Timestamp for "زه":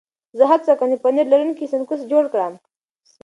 0.37-0.43